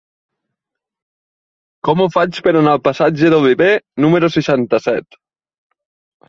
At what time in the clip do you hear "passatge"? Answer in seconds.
2.87-3.31